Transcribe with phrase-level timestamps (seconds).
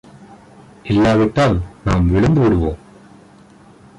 [0.83, 1.61] இல்லாவிட்டால்
[1.85, 2.79] நாம் விழுந்து விடுவோம்!